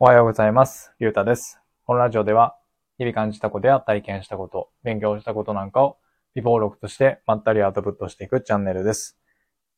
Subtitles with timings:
[0.00, 0.92] おはようございます。
[0.98, 1.60] ゆうたです。
[1.86, 2.56] このラジオでは、
[2.98, 5.98] 日々感じたことや体験したこと、勉強したことなんかを、
[6.34, 9.16] 微暴録としてまったりアウトプットしていくチャンネルです。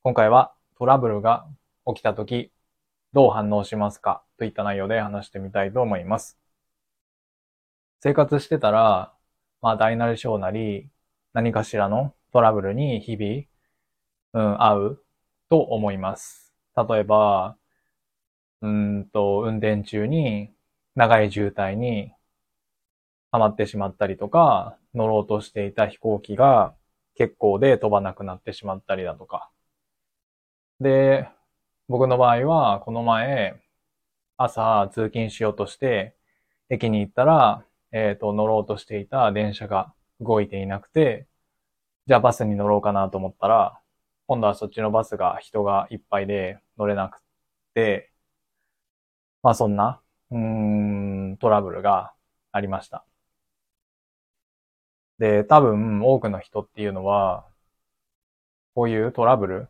[0.01, 1.45] 今回は、トラブルが
[1.85, 2.51] 起きたとき、
[3.13, 6.39] どう反応しますかといった内容で話してみたいと思います。
[7.99, 9.13] 生活してたら、
[9.61, 10.89] まあ、大なり小なり、
[11.33, 15.03] 何かしらのトラブルに日々、うん、合う
[15.51, 16.55] と思います。
[16.75, 17.55] 例えば、
[18.61, 20.53] うんと、運転中に
[20.95, 22.13] 長い渋滞に
[23.31, 26.75] はまってしまったりとか、乗ろうとしていた飛行機が
[27.17, 29.49] 欠航で飛ばなくなってしまったりだとか。
[30.79, 31.27] で、
[31.87, 33.59] 僕の場合は、この前、
[34.37, 36.15] 朝通勤しようとして、
[36.69, 41.27] 駅に行ったら、えっ、と、乗ろうとしていた電車が動いていなくて、
[42.07, 43.81] じゃあバスに乗ろうかなと思ったら、
[44.27, 47.21] 今度はそっちのバスが人がいっぱいで乗れなく
[47.73, 48.11] て、
[49.47, 52.13] まあそんな、うん、トラブルが
[52.51, 53.05] ありました。
[55.19, 57.47] で、多分多くの人っていうのは、
[58.75, 59.69] こういうトラブル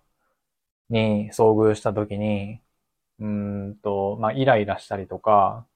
[0.89, 2.61] に遭遇したときに、
[3.19, 5.67] うんと、まあイライラしたりとか、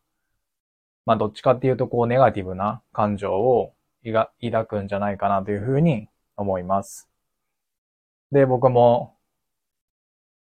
[1.05, 7.07] まあどっちかっていうとこうネガティブな感情を抱くんじゃないかなというふうに思います。
[8.31, 9.17] で、僕も、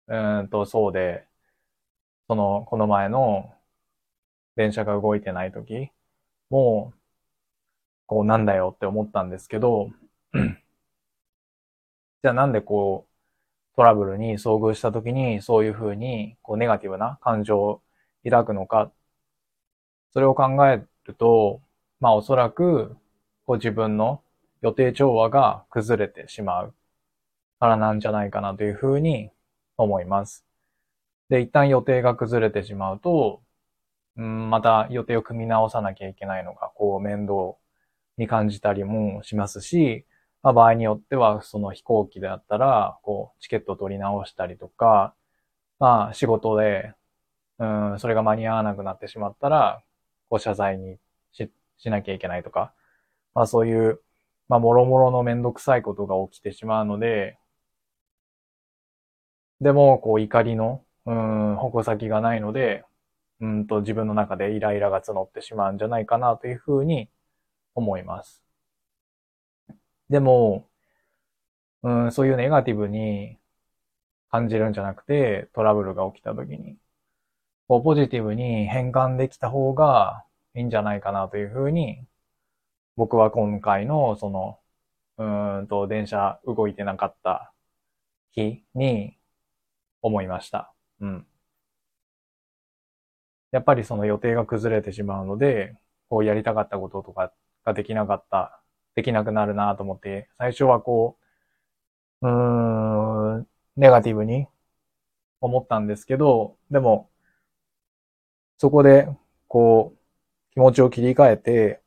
[0.08, 1.27] うんと、そうで、
[2.28, 3.54] その、この前の
[4.58, 5.90] 電車が動いてない時
[6.50, 6.94] も、
[8.06, 9.92] こうなんだよって思ったんですけど、
[12.24, 17.84] じゃあなんでこう、トラブルに遭遇した時にそういうふうに、こうネガティブな感情を
[18.24, 18.92] 抱くのか、
[20.12, 21.62] それを考えると、
[22.00, 22.98] まあおそらく、
[23.46, 24.22] こう自分の
[24.62, 26.76] 予定調和が崩れてしまう
[27.60, 29.32] からなんじゃないかなというふうに
[29.78, 30.47] 思います。
[31.30, 33.42] で、一旦予定が崩れてしまうと、
[34.18, 37.58] うん、また予定を組み直さなきゃいけないのが、こう面倒
[38.18, 40.06] に感じたりもしますし、
[40.44, 45.16] まあ、場合によっては、その飛行機であったら、こう、チケット取り直したりとか、
[45.80, 46.94] まあ、仕事で、
[47.60, 49.84] うん、それが間に合わなくなってしまったら、
[50.30, 51.00] こう、謝罪に
[51.34, 52.74] し、しなきゃいけないとか、
[53.34, 54.02] まあそういう、
[54.50, 57.38] まあ、もろもろのめんどくさいことが起きてしまうので、
[59.62, 62.84] でも、こう、怒りの、うん、矛先がないので、
[63.42, 67.10] うんと、自分の中でイライラが募ってしまうんじゃないかなというふうに
[67.76, 68.44] 思います。
[70.10, 70.68] でも、
[71.84, 73.38] うん、そういうネガティブに
[74.32, 76.78] 感じるんじゃなくて、トラブルが起きた時に、
[77.68, 80.26] こう、ポジティブに変換できた方が
[80.56, 82.06] いいんじゃないかなというふうに、
[82.98, 84.60] 僕は今回の、その、
[85.18, 87.54] うーんと、電車動いてなかった
[88.32, 89.18] 日に
[90.02, 90.77] 思いました。
[91.00, 91.28] うん。
[93.52, 95.76] やっぱりその予定が崩れてしまうので、
[96.10, 97.34] こうやりたかったこととか
[97.66, 98.62] ができなかった、
[98.96, 101.18] できなくなるなと思って、最初はこ
[102.22, 104.48] う、うーん、ネガティブに
[105.42, 107.10] 思ったんですけど、でも、
[108.58, 109.08] そこで、
[109.48, 111.82] こう、気持ちを切り替えて、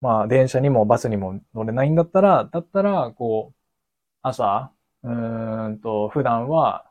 [0.00, 3.58] まあ、電車にもバスにも乗れないんだったら、だったら、こう、
[4.22, 4.72] 朝、
[5.04, 6.87] うーんと、普段は、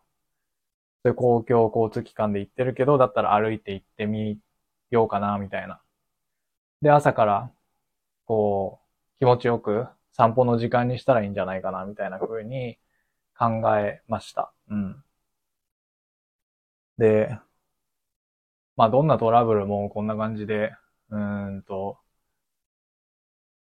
[1.08, 4.40] そういう公共交通機関で行ってるけど、だったら歩いて行ってみ
[4.92, 5.82] ようかな、みたいな。
[6.82, 7.52] で、朝から、
[8.26, 8.82] こ
[9.16, 12.78] う、気持ちよく散歩の時間にしたらいいんじゃないかな、みたいな風に
[13.38, 14.54] 考えました。
[14.70, 15.04] うん。
[16.98, 17.40] で、
[18.76, 20.74] まあ、どんなトラブルもこんな感じで、
[21.10, 22.00] うんと、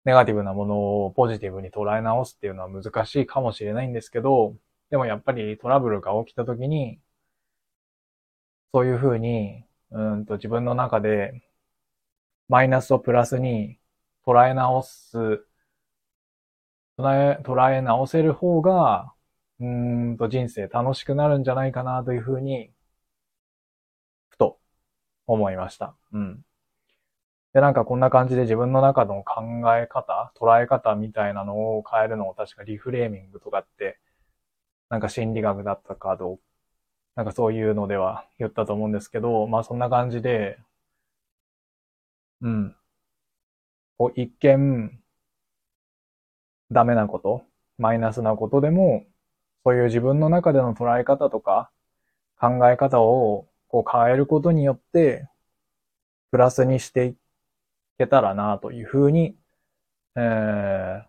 [0.05, 4.55] ネガティブなものをポジティブに捉え直すっていうのは難しいかもしれないんですけど、
[4.89, 6.99] でもやっぱりトラブルが起きた時に、
[8.73, 11.41] そういうふうに、うんと自分の中で
[12.50, 13.79] マイナスをプラスに
[14.25, 15.17] 捉え直す、
[16.97, 19.13] 捉え、捉え直せる方が、
[19.59, 22.72] うんと人生楽しくなるんじゃないかなというふうに、
[24.29, 24.59] ふと
[25.27, 25.95] 思いました。
[26.13, 26.45] うん。
[27.53, 29.41] で、なんかこんな感じで自分の中の考
[29.75, 34.00] え方、捉え方みたいなのを変えるのを確かリフレーミングとかって、
[34.89, 36.44] なんか心理学だったかどうか、
[37.17, 40.59] なんかそういうのでは言ったと思うんですけど、まあそんな感じで、
[42.41, 42.75] うん。
[43.97, 44.99] こう一見、
[46.71, 47.43] ダメなこと、
[47.77, 49.05] マイナスなことでも、
[49.65, 51.71] そういう自分の中での捉え方とか、
[52.39, 55.27] 考え方をこう変えることによって、
[56.31, 57.15] プラスにしてい
[57.97, 59.35] けたらなというふうに、
[60.15, 61.05] えー、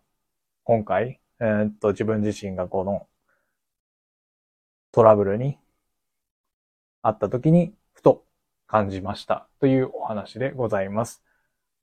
[0.64, 3.06] 今回、えー、っと、自分自身がこの
[4.92, 5.58] トラブルに
[7.08, 8.24] あった時に、ふと
[8.66, 11.22] 感じましたというお話でございます。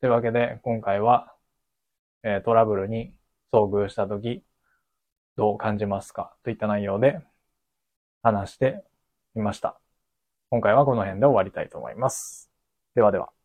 [0.01, 1.33] というわけで今回は、
[2.23, 3.11] え、トラブルに
[3.51, 4.43] 遭遇した時
[5.35, 7.21] どう感じますかといった内容で
[8.21, 8.83] 話して
[9.33, 9.79] みました。
[10.51, 12.51] 今回はこの辺で終わりたいと思います。
[12.93, 13.44] ではでは。